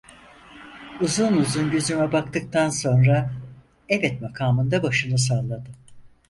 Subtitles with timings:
[1.01, 3.31] Uzun uzun yüzüme baktıktan sonra,
[3.89, 5.69] "evet" makamında başını salladı.